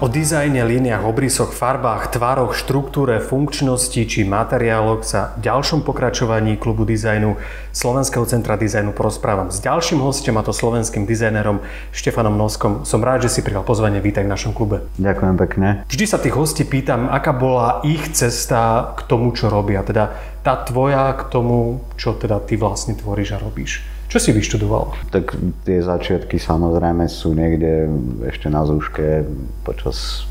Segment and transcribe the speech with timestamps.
[0.00, 6.88] O dizajne, líniách, obrysoch, farbách, tvároch, štruktúre, funkčnosti či materiáloch sa v ďalšom pokračovaní klubu
[6.88, 7.36] dizajnu
[7.76, 11.60] Slovenského centra dizajnu porozprávam s ďalším hostom a to slovenským dizajnerom
[11.92, 12.88] Štefanom Noskom.
[12.88, 14.88] Som rád, že si prijal pozvanie, vítaj v našom klube.
[14.96, 15.84] Ďakujem pekne.
[15.92, 19.84] Vždy sa tých hostí pýtam, aká bola ich cesta k tomu, čo robia.
[19.84, 23.99] Teda tá tvoja k tomu, čo teda ty vlastne tvoríš a robíš.
[24.10, 24.90] Čo si vyštudoval?
[25.14, 27.86] Tak tie začiatky samozrejme sú niekde
[28.26, 29.22] ešte na zúške
[29.62, 30.26] počas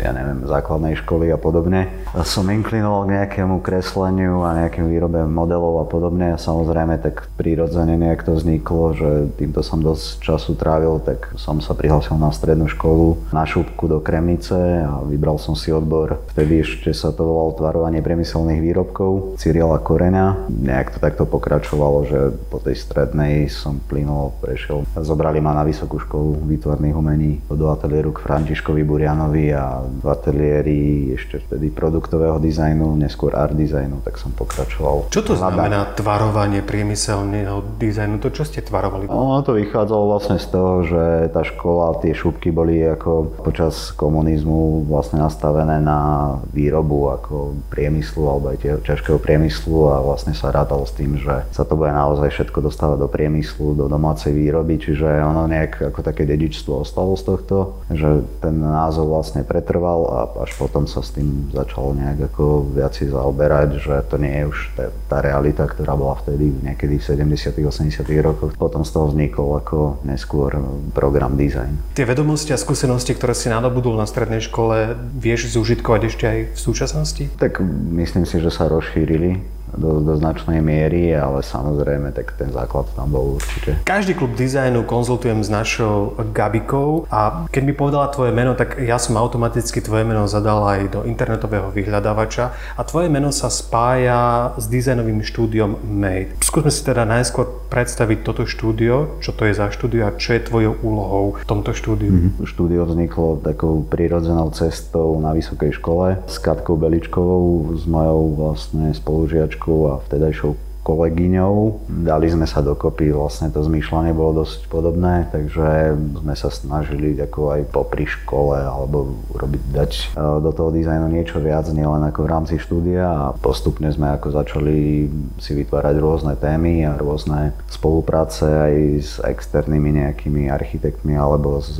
[0.00, 1.92] ja neviem, základnej školy a podobne.
[2.24, 8.00] Som inklinoval k nejakému kresleniu a nejakým výrobe modelov a podobne a samozrejme tak prirodzene
[8.00, 12.66] nejak to vzniklo, že týmto som dosť času trávil, tak som sa prihlásil na strednú
[12.66, 14.56] školu na šúbku do Kremnice
[14.88, 16.16] a vybral som si odbor.
[16.32, 20.48] Vtedy ešte sa to volalo tvarovanie priemyselných výrobkov Cyrila Koreňa.
[20.48, 24.88] Nejak to takto pokračovalo, že po tej strednej som plynul, prešiel.
[24.96, 30.80] Zobrali ma na vysokú školu výtvarných umení do ateliéru k Františkovi Burianovi a v ateliéri
[31.14, 35.12] ešte vtedy produktového dizajnu, neskôr art dizajnu, tak som pokračoval.
[35.14, 38.18] Čo to znamená tvarovanie priemyselného dizajnu?
[38.24, 39.06] To čo ste tvarovali?
[39.06, 44.90] Ono to vychádzalo vlastne z toho, že tá škola, tie šupky boli ako počas komunizmu
[44.90, 50.96] vlastne nastavené na výrobu ako priemyslu alebo aj ťažkého priemyslu a vlastne sa rátalo s
[50.98, 55.46] tým, že sa to bude naozaj všetko dostávať do priemyslu, do domácej výroby, čiže ono
[55.46, 57.56] nejak ako také dedičstvo ostalo z tohto,
[57.94, 62.74] že ten názov vlastne vlastne pretrval a až potom sa s tým začalo nejak ako
[62.74, 67.30] viac zaoberať, že to nie je už tá, tá realita, ktorá bola vtedy niekedy v
[67.30, 68.58] 70 80 rokoch.
[68.58, 70.58] Potom z toho vznikol ako neskôr
[70.90, 71.78] program design.
[71.94, 76.58] Tie vedomosti a skúsenosti, ktoré si nadobudol na strednej škole, vieš zúžitkovať ešte aj v
[76.58, 77.24] súčasnosti?
[77.38, 77.62] Tak
[77.94, 83.14] myslím si, že sa rozšírili do, do značnej miery, ale samozrejme, tak ten základ tam
[83.14, 83.78] bol určite.
[83.86, 88.98] Každý klub dizajnu konzultujem s našou Gabikou a keď mi povedala tvoje meno, tak ja
[88.98, 94.66] som automaticky tvoje meno zadal aj do internetového vyhľadávača a tvoje meno sa spája s
[94.66, 96.34] dizajnovým štúdiom Made.
[96.42, 100.42] Skúsme si teda najskôr predstaviť toto štúdio, čo to je za štúdio a čo je
[100.42, 102.10] tvojou úlohou v tomto štúdiu.
[102.10, 102.46] Mm-hmm.
[102.48, 109.59] Štúdio vzniklo takou prirodzenou cestou na vysokej škole s Katkou Beličkovou, s mojou vlastne spolužiačkou
[109.68, 111.86] a vtedajšou kolegyňou.
[112.08, 117.54] Dali sme sa dokopy, vlastne to zmýšľanie bolo dosť podobné, takže sme sa snažili ako
[117.54, 120.04] aj popri škole alebo robiť, dať e,
[120.40, 125.06] do toho dizajnu niečo viac, nielen ako v rámci štúdia a postupne sme ako začali
[125.36, 131.76] si vytvárať rôzne témy a rôzne spolupráce aj s externými nejakými architektmi alebo s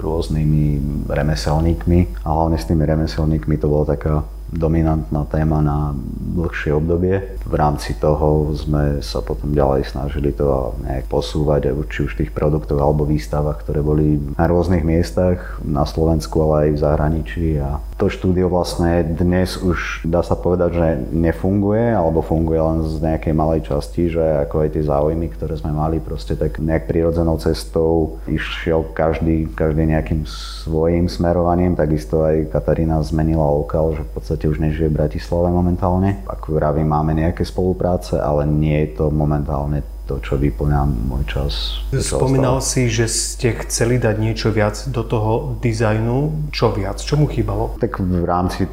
[0.00, 5.96] rôznymi remeselníkmi a hlavne s tými remeselníkmi to bolo taká dominantná téma na
[6.36, 7.40] dlhšie obdobie.
[7.48, 12.76] V rámci toho sme sa potom ďalej snažili to nejak posúvať, či už tých produktoch
[12.76, 17.46] alebo výstavách, ktoré boli na rôznych miestach na Slovensku, ale aj v zahraničí.
[17.64, 22.98] A to štúdio vlastne dnes už dá sa povedať, že nefunguje, alebo funguje len z
[22.98, 27.38] nejakej malej časti, že ako aj tie záujmy, ktoré sme mali, proste tak nejak prirodzenou
[27.38, 34.50] cestou išiel každý, každý nejakým svojím smerovaním, takisto aj Katarína zmenila lokál, že v podstate
[34.50, 36.26] už nežije v Bratislave momentálne.
[36.26, 41.82] Ako vravím, máme nejaké spolupráce, ale nie je to momentálne to, čo vyplňa môj čas.
[41.94, 46.50] Spomínal si, že ste chceli dať niečo viac do toho dizajnu.
[46.50, 46.98] Čo viac?
[46.98, 47.78] Čo mu chýbalo?
[47.78, 48.66] Tak v rámci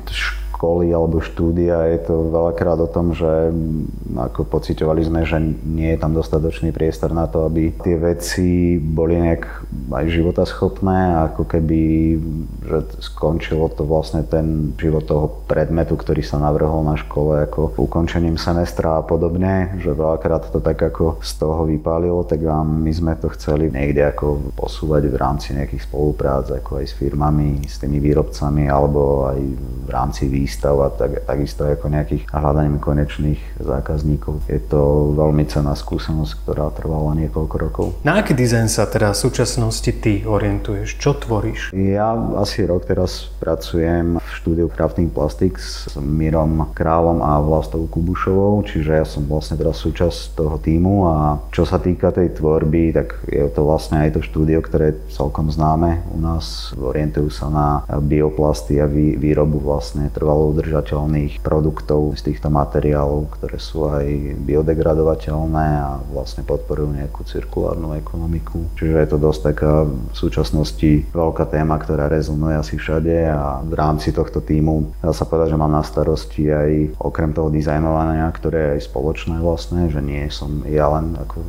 [0.60, 1.88] školy alebo štúdia.
[1.96, 3.48] Je to veľakrát o tom, že
[4.12, 9.16] ako pocitovali sme, že nie je tam dostatočný priestor na to, aby tie veci boli
[9.16, 9.48] nejak
[9.88, 11.80] aj životaschopné, ako keby
[12.68, 18.36] že skončilo to vlastne ten život toho predmetu, ktorý sa navrhol na škole ako ukončením
[18.36, 23.32] semestra a podobne, že veľakrát to tak ako z toho vypálilo, tak my sme to
[23.32, 28.68] chceli niekde ako posúvať v rámci nejakých spoluprác, ako aj s firmami, s tými výrobcami,
[28.68, 29.40] alebo aj
[29.88, 34.42] v rámci výsledky výstav a tak, takisto ako nejakých hľadaním konečných zákazníkov.
[34.50, 37.88] Je to veľmi cená skúsenosť, ktorá trvala niekoľko rokov.
[38.02, 40.98] Na aký dizajn sa teda v súčasnosti ty orientuješ?
[40.98, 41.70] Čo tvoríš?
[41.78, 48.66] Ja asi rok teraz pracujem v štúdiu Crafting Plastics s Mirom Kráľom a Vlastou Kubušovou,
[48.66, 53.22] čiže ja som vlastne teraz súčasť toho týmu a čo sa týka tej tvorby, tak
[53.30, 56.74] je to vlastne aj to štúdio, ktoré je celkom známe u nás.
[56.74, 57.68] Orientujú sa na
[58.02, 64.08] bioplasty a výrobu vlastne trvalo trvalo udržateľných produktov z týchto materiálov, ktoré sú aj
[64.48, 68.64] biodegradovateľné a vlastne podporujú nejakú cirkulárnu ekonomiku.
[68.80, 73.74] Čiže je to dosť taká v súčasnosti veľká téma, ktorá rezonuje asi všade a v
[73.76, 78.58] rámci tohto týmu dá sa povedať, že mám na starosti aj okrem toho dizajnovania, ktoré
[78.58, 81.44] je aj spoločné vlastne, že nie som ja len ako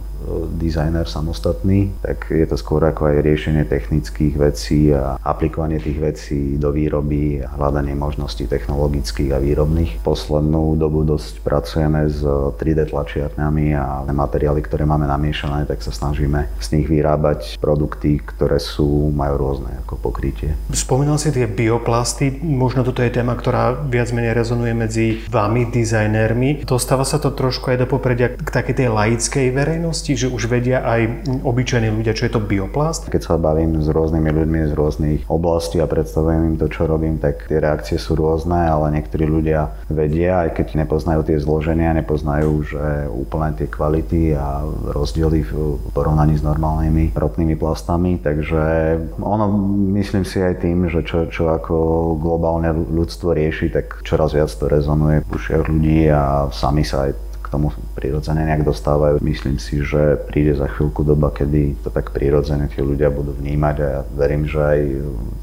[0.56, 6.40] dizajner samostatný, tak je to skôr ako aj riešenie technických vecí a aplikovanie tých vecí
[6.60, 10.04] do výroby a hľadanie možností technologických a výrobných.
[10.04, 12.20] Poslednú dobu dosť pracujeme s
[12.60, 18.60] 3D tlačiarňami a materiály, ktoré máme namiešané, tak sa snažíme z nich vyrábať produkty, ktoré
[18.60, 20.54] sú, majú rôzne ako pokrytie.
[20.74, 26.66] Spomínal si tie bioplasty, možno toto je téma, ktorá viac menej rezonuje medzi vami, dizajnérmi.
[26.66, 30.82] Dostáva sa to trošku aj do popredia k takej tej laickej verejnosti, že už vedia
[30.86, 33.10] aj obyčajní ľudia, čo je to bioplast?
[33.10, 37.18] Keď sa bavím s rôznymi ľuďmi z rôznych oblastí a predstavujem im to, čo robím,
[37.18, 42.52] tak tie reakcie sú rôzne, ale niektorí ľudia vedia, aj keď nepoznajú tie zloženia, nepoznajú,
[42.64, 44.64] že úplne tie kvality a
[44.94, 45.52] rozdiely v
[45.92, 49.46] porovnaní s normálnymi ropnými plastami, takže ono
[49.96, 51.76] myslím si aj tým, že čo, čo ako
[52.20, 55.34] globálne ľudstvo rieši, tak čoraz viac to rezonuje v
[55.66, 59.18] ľudí a sami sa aj tomu prirodzene nejak dostávajú.
[59.20, 63.76] Myslím si, že príde za chvíľku doba, kedy to tak prirodzene tí ľudia budú vnímať
[63.82, 64.80] a ja verím, že aj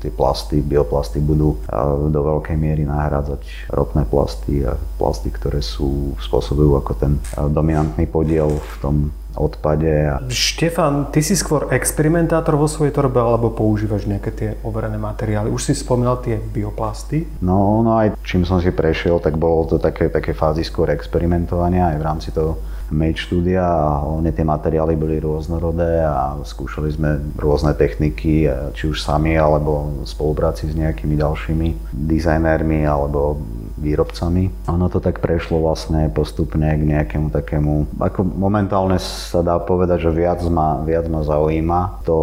[0.02, 1.60] tie plasty, bioplasty budú
[2.08, 7.14] do veľkej miery nahrádzať ropné plasty a plasty, ktoré sú spôsobujú ako ten
[7.52, 8.96] dominantný podiel v tom
[9.38, 10.18] odpade.
[10.28, 15.54] Štefan, ty si skôr experimentátor vo svojej torbe alebo používaš nejaké tie overené materiály?
[15.54, 17.30] Už si spomínal tie bioplasty?
[17.46, 21.94] No, no aj čím som si prešiel, tak bolo to také, také fázy skôr experimentovania
[21.94, 22.58] aj v rámci toho
[22.92, 29.04] made štúdia a hlavne tie materiály boli rôznorodé a skúšali sme rôzne techniky, či už
[29.04, 33.36] sami alebo v spolupráci s nejakými ďalšími dizajnérmi alebo
[33.78, 34.68] výrobcami.
[34.68, 40.12] Ono to tak prešlo vlastne postupne k nejakému takému, ako momentálne sa dá povedať, že
[40.12, 42.18] viac ma, viac ma zaujíma to,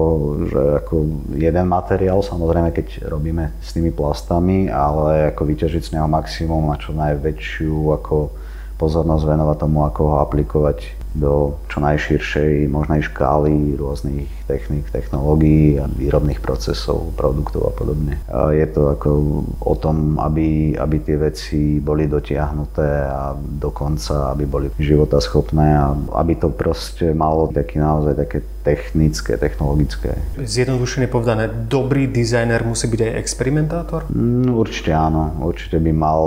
[0.51, 0.95] že ako
[1.39, 6.81] jeden materiál, samozrejme keď robíme s tými plastami, ale ako vyťažiť z neho maximum a
[6.81, 8.35] čo najväčšiu ako
[8.75, 10.79] pozornosť venovať tomu, ako ho aplikovať
[11.15, 18.21] do čo najširšej možnej škály rôznych techník, technológií a výrobných procesov, produktov a podobne.
[18.53, 19.11] Je to ako
[19.61, 25.87] o tom, aby, aby tie veci boli dotiahnuté a dokonca, aby boli životaschopné a
[26.21, 30.17] aby to proste malo taký naozaj také technické, technologické.
[30.41, 34.09] Zjednodušene povedané, dobrý dizajner musí byť aj experimentátor?
[34.09, 35.37] Mm, určite áno.
[35.45, 36.23] Určite by mal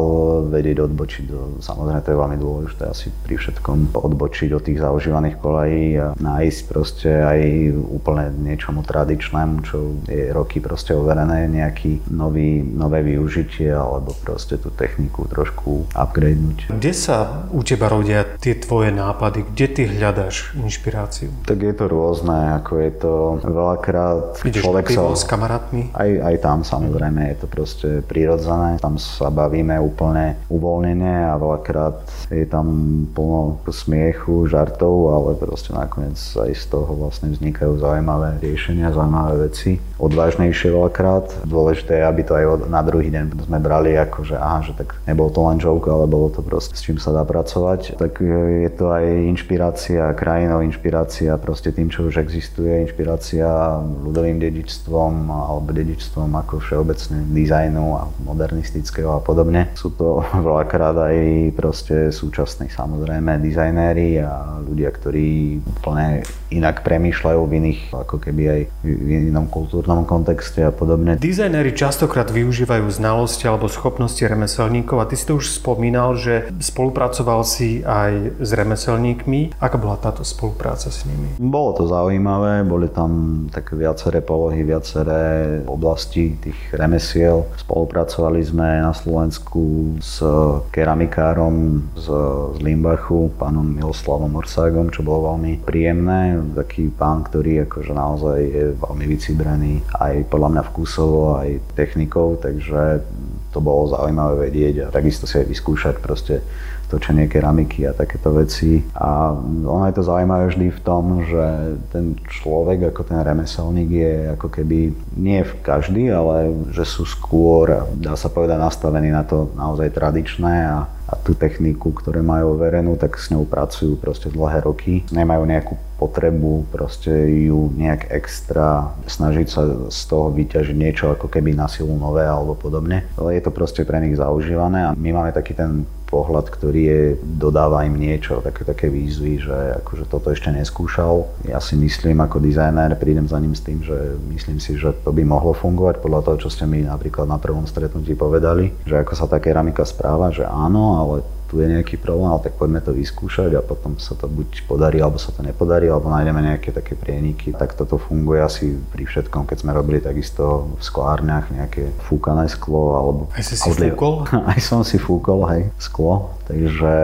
[0.53, 1.23] vedieť odbočiť.
[1.25, 6.13] Do, samozrejme, to je veľmi dôležité asi pri všetkom odbočiť od tých zaužívaných kolejí a
[6.13, 7.39] nájsť proste aj
[7.73, 14.71] úplne niečomu tradičnému, čo je roky proste overené, nejaký nový, nové využitie alebo proste tú
[14.71, 16.71] techniku trošku upgradenúť.
[16.71, 19.43] Kde sa u teba rodia tie tvoje nápady?
[19.51, 21.29] Kde ty hľadáš inšpiráciu?
[21.43, 23.13] Tak je to rôzne, ako je to
[23.43, 25.11] veľakrát Ideš človek sa...
[25.11, 25.91] s kamarátmi?
[25.91, 32.29] Aj, aj tam samozrejme je to proste prirodzené, tam sa bavíme úplne uvoľnenie a veľakrát
[32.31, 32.67] je tam
[33.11, 37.96] plno smiechu, žartov, ale proste nakoniec aj z toho vlastne vznikajú zaujímavé
[38.41, 39.81] riešenia, zaujímavé veci.
[39.97, 41.41] Odvážnejšie veľakrát.
[41.49, 44.93] Dôležité je, aby to aj na druhý deň sme brali ako, že aha, že tak
[45.09, 47.97] nebol to len joke, ale bolo to proste s čím sa dá pracovať.
[47.97, 48.21] Tak
[48.65, 55.73] je to aj inšpirácia krajinou, inšpirácia proste tým, čo už existuje inšpirácia ľudovým dedičstvom alebo
[55.73, 59.73] dedičstvom ako všeobecne dizajnu a modernistického a podobne.
[59.73, 61.17] Sú to veľakrát aj
[61.57, 66.21] proste súčasní samozrejme dizajnéri a ľudia, ktorí úplne
[66.53, 71.15] inak premýšľajú v iných, ako keby aj v inom kultúrnom kontexte a podobne.
[71.19, 77.43] Dizajnéri častokrát využívajú znalosti alebo schopnosti remeselníkov a ty si to už spomínal, že spolupracoval
[77.47, 79.59] si aj s remeselníkmi.
[79.61, 81.37] Aká bola táto spolupráca s nimi?
[81.39, 82.65] Bolo to zaujímavé.
[82.67, 87.47] Boli tam také viaceré polohy, viaceré oblasti tých remesiel.
[87.59, 90.23] Spolupracovali sme na Slovensku s
[90.71, 92.07] keramikárom z,
[92.55, 96.39] z Limbachu, pánom Miloslavom Orságom, čo bolo veľmi príjemné.
[96.55, 103.05] Taký pán, ktorý akože naozaj je veľmi vycibrený aj podľa mňa vkusovo, aj technikou, takže
[103.53, 106.41] to bolo zaujímavé vedieť a takisto si aj vyskúšať proste
[106.87, 108.79] točenie keramiky a takéto veci.
[108.95, 109.35] A
[109.67, 114.47] ono je to zaujímavé vždy v tom, že ten človek ako ten remeselník je ako
[114.47, 119.91] keby nie v každý, ale že sú skôr, dá sa povedať, nastavení na to naozaj
[119.91, 125.07] tradičné a a tú techniku, ktoré majú overenú, tak s ňou pracujú proste dlhé roky.
[125.09, 127.09] Nemajú nejakú potrebu proste
[127.49, 132.53] ju nejak extra snažiť sa z toho vyťažiť niečo ako keby na silu nové alebo
[132.53, 133.09] podobne.
[133.17, 137.01] Ale je to proste pre nich zaužívané a my máme taký ten pohľad, ktorý je,
[137.19, 141.27] dodáva im niečo, také, také výzvy, že akože toto ešte neskúšal.
[141.43, 145.11] Ja si myslím ako dizajner, prídem za ním s tým, že myslím si, že to
[145.11, 149.13] by mohlo fungovať podľa toho, čo ste mi napríklad na prvom stretnutí povedali, že ako
[149.19, 152.91] sa tá keramika správa, že áno, ale tu je nejaký problém, ale tak poďme to
[152.91, 156.93] vyskúšať a potom sa to buď podarí, alebo sa to nepodarí, alebo nájdeme nejaké také
[156.99, 157.55] prieniky.
[157.55, 162.99] Tak toto funguje asi pri všetkom, keď sme robili takisto v sklárniach nejaké fúkané sklo,
[162.99, 163.21] alebo...
[163.31, 164.27] Aj si si fúkol?
[164.51, 166.35] Aj som si fúkol, hej, sklo.
[166.47, 166.95] Takže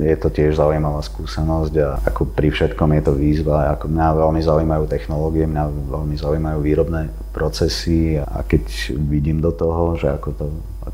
[0.00, 3.76] je to tiež zaujímavá skúsenosť a ako pri všetkom je to výzva.
[3.76, 10.00] Ako mňa veľmi zaujímajú technológie, mňa veľmi zaujímajú výrobné procesy a keď vidím do toho,
[10.00, 10.46] že ako to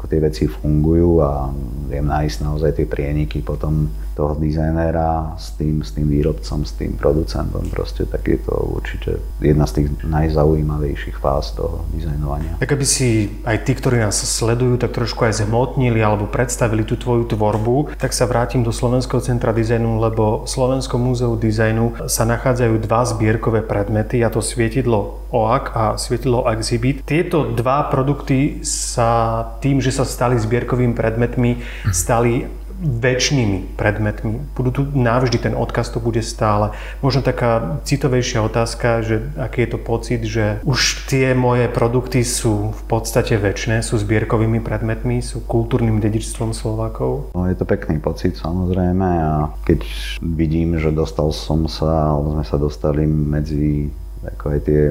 [0.07, 1.51] ako tie veci fungujú a
[1.91, 6.97] viem nájsť naozaj tie prieniky potom toho dizajnéra s tým, s tým výrobcom, s tým
[6.97, 7.69] producentom.
[7.69, 12.57] Proste tak je to určite jedna z tých najzaujímavejších fáz toho dizajnovania.
[12.57, 16.97] Tak aby si aj tí, ktorí nás sledujú, tak trošku aj zhmotnili alebo predstavili tú
[16.97, 22.25] tvoju tvorbu, tak sa vrátim do Slovenského centra dizajnu, lebo v Slovenskom múzeu dizajnu sa
[22.25, 27.05] nachádzajú dva zbierkové predmety, a to svietidlo OAK a svietidlo Exhibit.
[27.05, 32.45] Tieto dva produkty sa tým, že sa stali zbierkovými predmetmi, stali
[32.77, 34.53] väčšnými predmetmi.
[34.53, 36.77] Budú tu navždy, ten odkaz to bude stále.
[37.01, 42.77] Možno taká citovejšia otázka, že aký je to pocit, že už tie moje produkty sú
[42.77, 47.33] v podstate väčšie, sú zbierkovými predmetmi, sú kultúrnym dedičstvom Slovákov?
[47.33, 49.81] No, je to pekný pocit samozrejme a keď
[50.21, 53.89] vidím, že dostal som sa, alebo sme sa dostali medzi
[54.35, 54.83] ako aj tie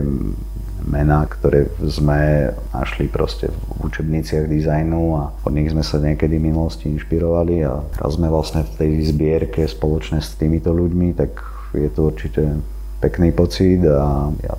[0.86, 6.54] mená, ktoré sme našli proste v učebniciach dizajnu a od nich sme sa niekedy v
[6.54, 11.42] minulosti inšpirovali a teraz sme vlastne v tej zbierke spoločne s týmito ľuďmi, tak
[11.74, 12.42] je to určite
[13.01, 14.56] pekný pocit a ja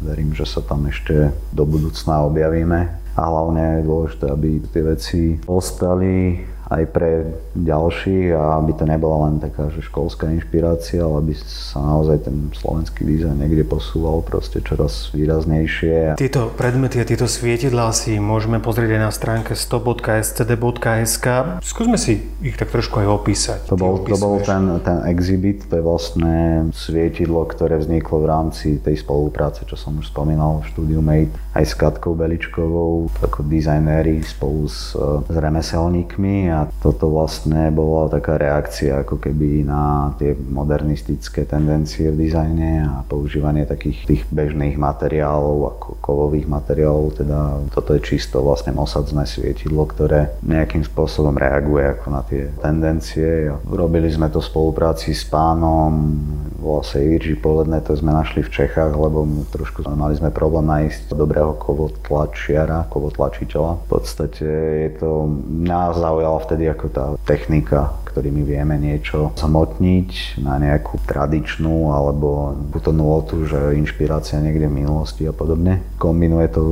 [0.00, 2.80] verím, že sa tam ešte do budúcna objavíme.
[3.16, 7.10] A hlavne je dôležité, aby tie veci ostali aj pre
[7.54, 12.50] ďalších a aby to nebola len taká že školská inšpirácia, ale aby sa naozaj ten
[12.50, 16.18] slovenský dizajn niekde posúval proste čoraz výraznejšie.
[16.18, 21.26] Tieto predmety a tieto svietidlá si môžeme pozrieť aj na stránke stop.scd.sk.
[21.62, 23.58] Skúsme si ich tak trošku aj opísať.
[23.70, 26.34] To bol, to bol ten, ten exhibit, to je vlastne
[26.74, 31.64] svietidlo, ktoré vzniklo v rámci tej spolupráce, čo som už spomínal v štúdiu Made, aj
[31.64, 34.96] s Katkou Beličkovou, ako dizajnéri spolu s,
[35.26, 42.26] s remeselníkmi a toto vlastne bola taká reakcia ako keby na tie modernistické tendencie v
[42.26, 47.38] dizajne a používanie takých tých bežných materiálov ako kovových materiálov, teda
[47.70, 53.52] toto je čisto vlastne osadzné svietidlo, ktoré nejakým spôsobom reaguje ako na tie tendencie.
[53.68, 56.16] Robili sme to v spolupráci s pánom,
[56.56, 61.14] volá sa Jiří Poledné, to sme našli v Čechách, lebo trošku mali sme problém nájsť
[61.14, 63.84] dobrého kovotlačiara, kovotlačiteľa.
[63.84, 64.46] V podstate
[64.86, 71.92] je to, mňa zaujalo vtedy ako tá technika, ktorými vieme niečo zamotniť na nejakú tradičnú
[71.92, 75.82] alebo túto nôtu, že inšpirácia niekde v minulosti a podobne.
[76.00, 76.62] Kombinuje to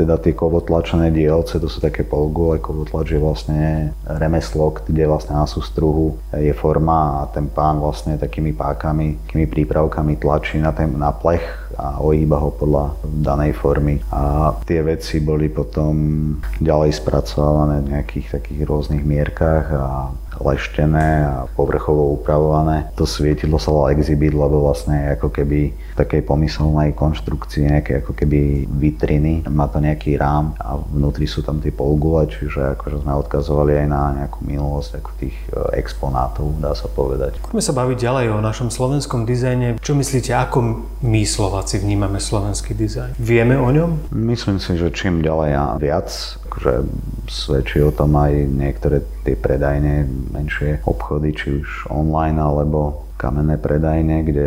[0.00, 5.44] teda tie kovotlačené dielce, to sú také polgule, kovotlač je vlastne remeslo, kde vlastne na
[5.44, 11.12] sústruhu je forma a ten pán vlastne takými pákami, takými prípravkami tlačí na, ten, na
[11.12, 11.44] plech
[11.80, 14.04] a ohýba ho podľa danej formy.
[14.12, 15.94] A tie veci boli potom
[16.60, 22.88] ďalej spracovávané v nejakých takých rôznych mierkach a leštené a povrchovo upravované.
[22.96, 28.16] To svietidlo sa volá exhibit, lebo vlastne je ako keby takej pomyselnej konštrukcii nejaké ako
[28.16, 29.44] keby vitriny.
[29.46, 33.86] Má to nejaký rám a vnútri sú tam tie polgule, čiže akože sme odkazovali aj
[33.86, 37.36] na nejakú minulosť ako tých e, exponátov, dá sa povedať.
[37.44, 39.76] Poďme sa baviť ďalej o našom slovenskom dizajne.
[39.78, 43.20] Čo myslíte, ako my Slováci vnímame slovenský dizajn?
[43.20, 44.10] Vieme o ňom?
[44.14, 46.08] Myslím si, že čím ďalej a viac,
[46.48, 46.72] akože
[47.30, 54.24] svedčí o tom aj niektoré tie predajne, menšie obchody, či už online alebo kamenné predajne,
[54.24, 54.46] kde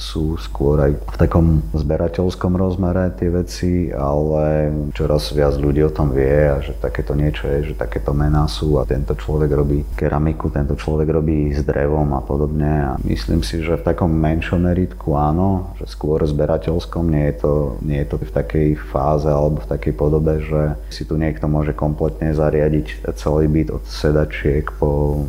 [0.00, 6.08] sú skôr aj v takom zberateľskom rozmere tie veci, ale čoraz viac ľudí o tom
[6.08, 10.48] vie a že takéto niečo je, že takéto mená sú a tento človek robí keramiku,
[10.48, 12.72] tento človek robí s drevom a podobne.
[12.88, 17.54] A myslím si, že v takom menšom meritku áno, že skôr zberateľskom nie je to,
[17.84, 21.76] nie je to v takej fáze alebo v takej podobe, že si tu niekto môže
[21.76, 25.24] kompletne zariadiť celý byt od sedačiek po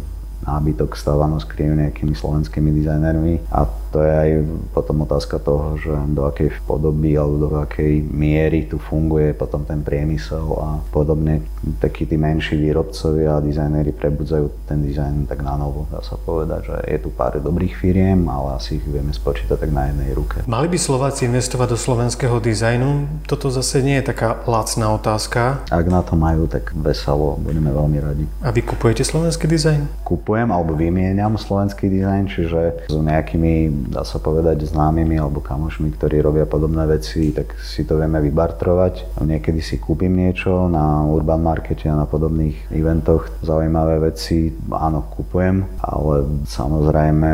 [0.46, 4.32] nábytok stávanosť nejakými slovenskými dizajnermi a to je aj
[4.76, 9.80] potom otázka toho, že do akej podoby alebo do akej miery tu funguje potom ten
[9.80, 11.40] priemysel a podobne.
[11.80, 16.68] Takí tí menší výrobcovia a dizajnéri prebudzajú ten dizajn tak na novo, dá sa povedať,
[16.68, 20.44] že je tu pár dobrých firiem, ale asi ich vieme spočítať tak na jednej ruke.
[20.44, 23.24] Mali by Slováci investovať do slovenského dizajnu?
[23.24, 25.64] Toto zase nie je taká lacná otázka.
[25.72, 28.26] Ak na to majú, tak veselo, budeme veľmi radi.
[28.44, 30.04] A vy kupujete slovenský dizajn?
[30.04, 32.62] Kupujem alebo vymieniam slovenský dizajn, čiže
[32.92, 38.02] s nejakými, dá sa povedať, známymi alebo kamošmi, ktorí robia podobné veci, tak si to
[38.02, 39.22] vieme vybartrovať.
[39.22, 45.66] Niekedy si kúpim niečo na Urban Markete a na podobných eventoch, zaujímavé veci, áno, kupujem,
[45.82, 47.32] ale samozrejme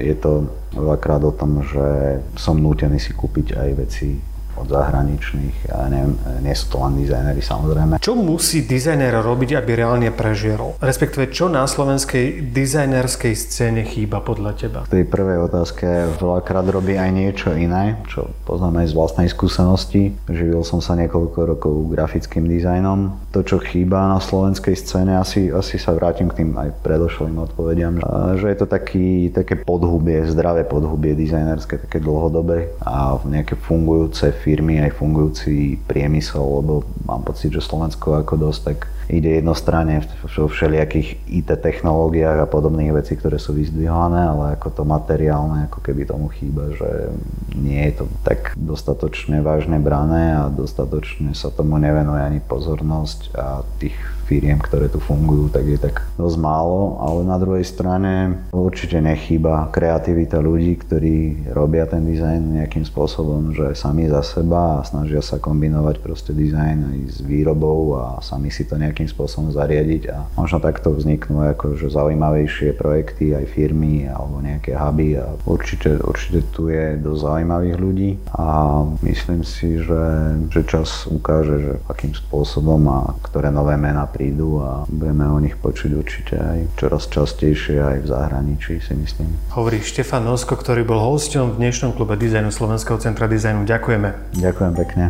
[0.00, 4.27] je to veľakrát o tom, že som nútený si kúpiť aj veci
[4.58, 7.94] od zahraničných, ja neviem, nie sú to len dizajneri samozrejme.
[8.02, 10.74] Čo musí dizajner robiť, aby reálne prežierol?
[10.82, 14.78] Respektíve, čo na slovenskej dizajnerskej scéne chýba podľa teba?
[14.90, 15.86] V tej prvej otázke
[16.18, 20.02] veľakrát robí aj niečo iné, čo poznám aj z vlastnej skúsenosti.
[20.26, 23.30] Živil som sa niekoľko rokov grafickým dizajnom.
[23.30, 28.00] To, čo chýba na slovenskej scéne, asi, asi sa vrátim k tým aj predošlým odpovediam,
[28.40, 34.80] že je to taký, také podhubie, zdravé podhubie dizajnerské, také dlhodobé a nejaké fungujúce firmy,
[34.80, 41.20] aj fungujúci priemysel, lebo mám pocit, že Slovensko ako dosť tak ide jednostranne vo všelijakých
[41.28, 46.32] IT technológiách a podobných vecí, ktoré sú vyzdvihované, ale ako to materiálne, ako keby tomu
[46.32, 47.12] chýba, že
[47.56, 53.64] nie je to tak dostatočne vážne brané a dostatočne sa tomu nevenuje ani pozornosť a
[53.80, 53.96] tých
[54.28, 59.72] firiem, ktoré tu fungujú, tak je tak dosť málo, ale na druhej strane určite nechýba
[59.72, 61.16] kreativita ľudí, ktorí
[61.56, 66.78] robia ten dizajn nejakým spôsobom, že sami za seba a snažia sa kombinovať proste dizajn
[66.92, 70.02] aj s výrobou a sami si to nejakým spôsobom zariadiť.
[70.12, 76.44] A možno takto vzniknú akože zaujímavejšie projekty aj firmy alebo nejaké huby a určite, určite
[76.52, 78.10] tu je dosť zaujímavých ľudí.
[78.36, 80.04] A myslím si, že,
[80.52, 85.54] že čas ukáže, že akým spôsobom a ktoré nové mená prídu a budeme o nich
[85.54, 89.30] počuť určite aj čoraz častejšie aj v zahraničí si myslím.
[89.54, 93.62] Hovorí Štefan Nosko, ktorý bol hosťom v dnešnom klube dizajnu Slovenského centra dizajnu.
[93.62, 94.34] Ďakujeme.
[94.42, 95.04] Ďakujem pekne.